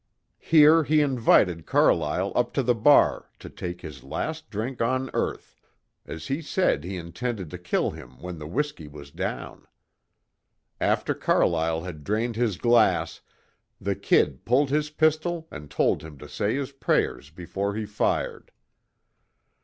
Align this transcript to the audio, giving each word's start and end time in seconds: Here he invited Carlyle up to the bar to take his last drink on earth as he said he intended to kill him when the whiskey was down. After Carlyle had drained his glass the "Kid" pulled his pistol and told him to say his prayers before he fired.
Here 0.39 0.83
he 0.83 0.99
invited 0.99 1.67
Carlyle 1.67 2.31
up 2.35 2.53
to 2.53 2.63
the 2.63 2.73
bar 2.73 3.29
to 3.37 3.51
take 3.51 3.81
his 3.81 4.03
last 4.03 4.49
drink 4.49 4.81
on 4.81 5.11
earth 5.13 5.55
as 6.07 6.25
he 6.25 6.41
said 6.41 6.83
he 6.83 6.97
intended 6.97 7.51
to 7.51 7.59
kill 7.59 7.91
him 7.91 8.19
when 8.19 8.39
the 8.39 8.47
whiskey 8.47 8.87
was 8.87 9.11
down. 9.11 9.67
After 10.79 11.13
Carlyle 11.13 11.81
had 11.83 12.03
drained 12.03 12.35
his 12.35 12.57
glass 12.57 13.21
the 13.79 13.93
"Kid" 13.93 14.43
pulled 14.43 14.71
his 14.71 14.89
pistol 14.89 15.47
and 15.51 15.69
told 15.69 16.01
him 16.01 16.17
to 16.17 16.27
say 16.27 16.55
his 16.55 16.71
prayers 16.71 17.29
before 17.29 17.75
he 17.75 17.85
fired. 17.85 18.51